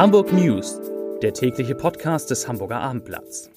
[0.00, 0.80] Hamburg News,
[1.20, 3.50] der tägliche Podcast des Hamburger Abendblatts.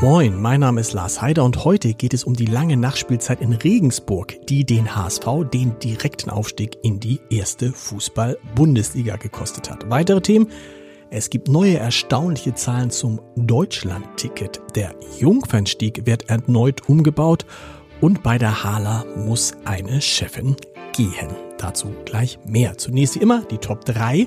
[0.00, 3.52] Moin, mein Name ist Lars Heider und heute geht es um die lange Nachspielzeit in
[3.52, 9.90] Regensburg, die den HSV den direkten Aufstieg in die erste Fußball-Bundesliga gekostet hat.
[9.90, 10.52] Weitere Themen
[11.10, 14.60] es gibt neue erstaunliche Zahlen zum Deutschland-Ticket.
[14.74, 17.46] Der Jungfernstieg wird erneut umgebaut
[18.00, 20.56] und bei der Hala muss eine Chefin
[20.96, 21.28] gehen.
[21.58, 22.76] Dazu gleich mehr.
[22.78, 24.26] Zunächst wie immer die Top 3.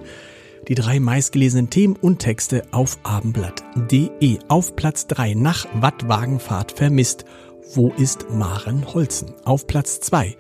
[0.68, 4.40] Die drei meistgelesenen Themen und Texte auf abendblatt.de.
[4.48, 7.26] Auf Platz 3 nach Wattwagenfahrt vermisst.
[7.74, 9.34] Wo ist Maren Holzen?
[9.44, 10.36] Auf Platz 2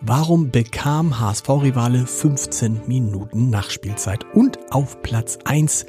[0.00, 4.24] Warum bekam HSV-Rivale 15 Minuten Nachspielzeit?
[4.32, 5.86] Und auf Platz 1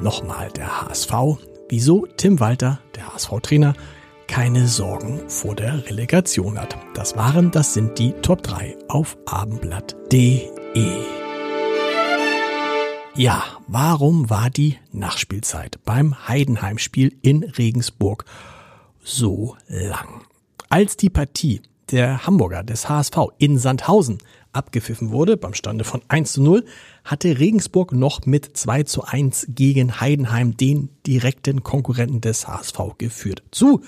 [0.00, 1.12] nochmal der HSV.
[1.68, 3.74] Wieso Tim Walter, der HSV-Trainer,
[4.26, 6.76] keine Sorgen vor der Relegation hat.
[6.94, 10.90] Das waren, das sind die Top 3 auf abendblatt.de.
[13.14, 18.24] Ja, warum war die Nachspielzeit beim Heidenheim-Spiel in Regensburg
[19.00, 20.24] so lang?
[20.68, 24.18] Als die Partie der Hamburger des HSV in Sandhausen
[24.52, 26.64] abgepfiffen wurde, beim Stande von 1 zu 0,
[27.04, 33.42] hatte Regensburg noch mit 2 zu 1 gegen Heidenheim den direkten Konkurrenten des HSV geführt.
[33.50, 33.82] Zu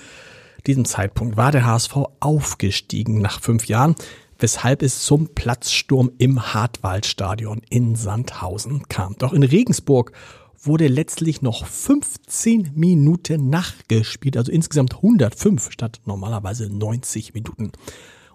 [0.65, 3.95] diesem Zeitpunkt war der HSV aufgestiegen nach fünf Jahren,
[4.39, 9.15] weshalb es zum Platzsturm im Hartwaldstadion in Sandhausen kam.
[9.17, 10.11] Doch in Regensburg
[10.67, 17.71] wurde letztlich noch 15 Minuten nachgespielt, also insgesamt 105 statt normalerweise 90 Minuten.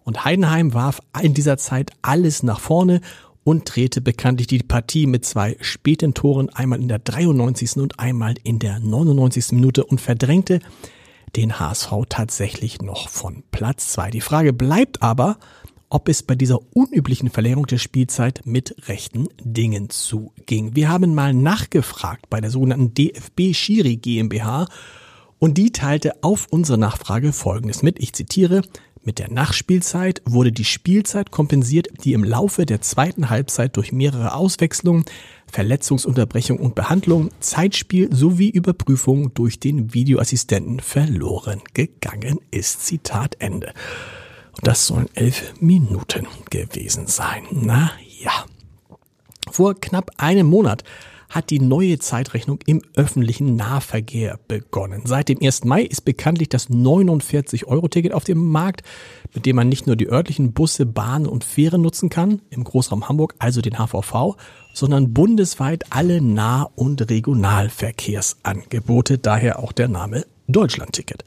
[0.04, 3.00] Und Heidenheim warf in dieser Zeit alles nach vorne
[3.44, 7.76] und drehte bekanntlich die Partie mit zwei späten Toren, einmal in der 93.
[7.76, 9.52] und einmal in der 99.
[9.52, 10.60] Minute und verdrängte
[11.36, 14.10] den HSV tatsächlich noch von Platz zwei.
[14.10, 15.38] Die Frage bleibt aber,
[15.92, 20.74] ob es bei dieser unüblichen Verlängerung der Spielzeit mit rechten Dingen zuging.
[20.74, 24.68] Wir haben mal nachgefragt bei der sogenannten DFB Schiri GmbH
[25.38, 28.00] und die teilte auf unsere Nachfrage Folgendes mit.
[28.00, 28.62] Ich zitiere,
[29.04, 34.34] mit der Nachspielzeit wurde die Spielzeit kompensiert, die im Laufe der zweiten Halbzeit durch mehrere
[34.34, 35.04] Auswechslungen,
[35.52, 42.86] Verletzungsunterbrechung und Behandlung, Zeitspiel sowie Überprüfung durch den Videoassistenten verloren gegangen ist.
[42.86, 43.74] Zitat Ende.
[44.52, 47.44] Und das sollen elf Minuten gewesen sein.
[47.50, 47.90] Na
[48.20, 48.44] ja.
[49.50, 50.84] Vor knapp einem Monat
[51.32, 55.04] hat die neue Zeitrechnung im öffentlichen Nahverkehr begonnen.
[55.06, 55.64] Seit dem 1.
[55.64, 58.82] Mai ist bekanntlich das 49-Euro-Ticket auf dem Markt,
[59.34, 63.08] mit dem man nicht nur die örtlichen Busse, Bahnen und Fähren nutzen kann, im Großraum
[63.08, 64.36] Hamburg, also den HVV,
[64.74, 71.24] sondern bundesweit alle Nah- und Regionalverkehrsangebote, daher auch der Name Deutschland-Ticket.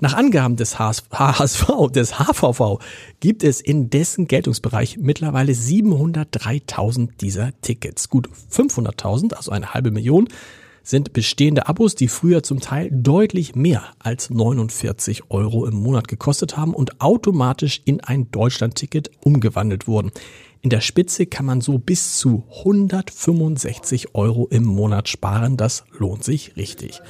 [0.00, 2.78] Nach Angaben des HSV, des HVV
[3.18, 8.08] gibt es in dessen Geltungsbereich mittlerweile 703.000 dieser Tickets.
[8.08, 10.28] Gut 500.000, also eine halbe Million,
[10.84, 16.56] sind bestehende Abos, die früher zum Teil deutlich mehr als 49 Euro im Monat gekostet
[16.56, 20.12] haben und automatisch in ein Deutschlandticket umgewandelt wurden.
[20.60, 25.56] In der Spitze kann man so bis zu 165 Euro im Monat sparen.
[25.56, 27.00] Das lohnt sich richtig.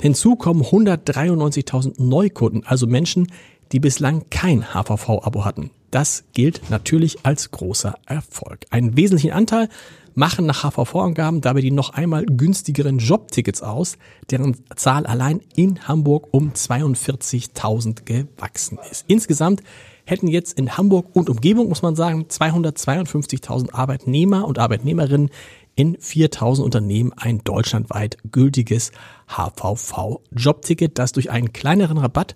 [0.00, 3.28] Hinzu kommen 193.000 Neukunden, also Menschen,
[3.72, 5.70] die bislang kein HVV-Abo hatten.
[5.90, 8.60] Das gilt natürlich als großer Erfolg.
[8.70, 9.68] Einen wesentlichen Anteil
[10.14, 13.98] machen nach HVV-Angaben dabei die noch einmal günstigeren Jobtickets aus,
[14.30, 19.04] deren Zahl allein in Hamburg um 42.000 gewachsen ist.
[19.08, 19.62] Insgesamt
[20.06, 25.30] hätten jetzt in Hamburg und Umgebung, muss man sagen, 252.000 Arbeitnehmer und Arbeitnehmerinnen
[25.76, 28.90] in 4000 Unternehmen ein deutschlandweit gültiges
[29.28, 32.34] HVV-Jobticket, das durch einen kleineren Rabatt,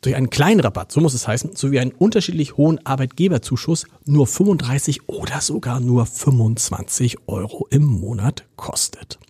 [0.00, 5.08] durch einen kleinen Rabatt, so muss es heißen, sowie einen unterschiedlich hohen Arbeitgeberzuschuss nur 35
[5.08, 9.20] oder sogar nur 25 Euro im Monat kostet.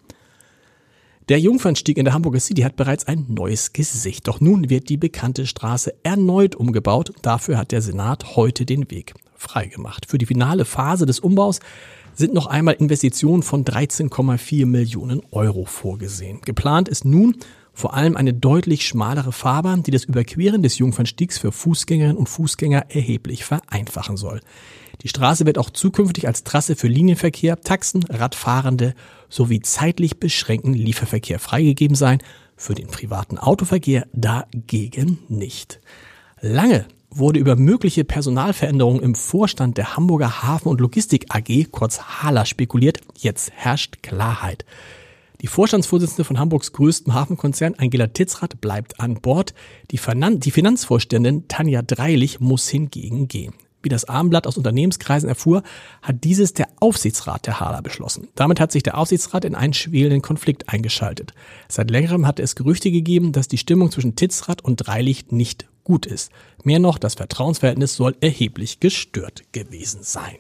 [1.29, 4.27] Der Jungfernstieg in der Hamburger City hat bereits ein neues Gesicht.
[4.27, 7.13] Doch nun wird die bekannte Straße erneut umgebaut.
[7.23, 10.07] Dafür hat der Senat heute den Weg freigemacht.
[10.07, 11.61] Für die finale Phase des Umbaus
[12.15, 16.41] sind noch einmal Investitionen von 13,4 Millionen Euro vorgesehen.
[16.43, 17.37] Geplant ist nun
[17.75, 22.87] vor allem eine deutlich schmalere Fahrbahn, die das Überqueren des Jungfernstiegs für Fußgängerinnen und Fußgänger
[22.91, 24.41] erheblich vereinfachen soll.
[25.03, 28.95] Die Straße wird auch zukünftig als Trasse für Linienverkehr, Taxen, Radfahrende
[29.29, 32.19] sowie zeitlich beschränkten Lieferverkehr freigegeben sein,
[32.57, 35.81] für den privaten Autoverkehr dagegen nicht.
[36.41, 36.87] Lange
[37.19, 43.01] wurde über mögliche Personalveränderungen im Vorstand der Hamburger Hafen- und Logistik AG, kurz HALA, spekuliert.
[43.17, 44.65] Jetzt herrscht Klarheit.
[45.41, 49.55] Die Vorstandsvorsitzende von Hamburgs größtem Hafenkonzern, Angela Titzrath, bleibt an Bord.
[49.91, 53.53] Die, Finan die Finanzvorständin Tanja Dreilich muss hingegen gehen.
[53.83, 55.65] Wie das Armblatt aus Unternehmenskreisen erfuhr,
[56.01, 58.29] hat dieses der Aufsichtsrat der Hala beschlossen.
[58.37, 61.35] Damit hat sich der Aufsichtsrat in einen schwelenden Konflikt eingeschaltet.
[61.69, 66.07] Seit längerem hatte es Gerüchte gegeben, dass die Stimmung zwischen Titzrath und Dreilich nicht gut
[66.07, 66.31] ist.
[66.65, 70.37] Mehr noch, das Vertrauensverhältnis soll erheblich gestört gewesen sein.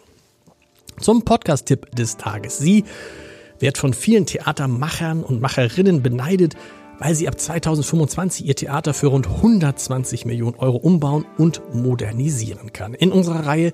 [1.00, 2.58] Zum Podcast-Tipp des Tages.
[2.58, 2.84] Sie
[3.58, 6.54] wird von vielen Theatermachern und Macherinnen beneidet,
[6.98, 12.94] weil sie ab 2025 ihr Theater für rund 120 Millionen Euro umbauen und modernisieren kann.
[12.94, 13.72] In unserer Reihe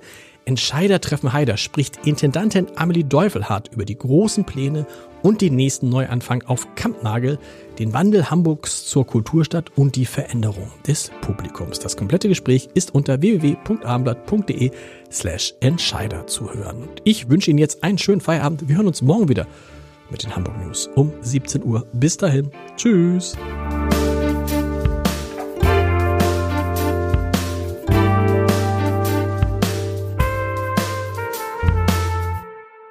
[0.49, 4.87] Entscheider treffen Heider spricht Intendantin Amelie Deufelhardt über die großen Pläne
[5.21, 7.37] und den nächsten Neuanfang auf Kampnagel,
[7.77, 11.77] den Wandel Hamburgs zur Kulturstadt und die Veränderung des Publikums.
[11.77, 14.71] Das komplette Gespräch ist unter www.abendblatt.de
[15.11, 16.89] slash Entscheider zu hören.
[17.03, 18.67] Ich wünsche Ihnen jetzt einen schönen Feierabend.
[18.67, 19.45] Wir hören uns morgen wieder
[20.09, 21.85] mit den Hamburg News um 17 Uhr.
[21.93, 22.49] Bis dahin.
[22.75, 23.37] Tschüss.